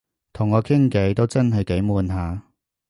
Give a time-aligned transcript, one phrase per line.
[0.33, 2.47] 同我傾偈都真係幾悶下